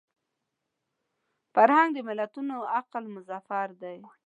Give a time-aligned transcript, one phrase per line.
[1.53, 3.97] فرهنګ د ملتونو عقل مظهر دی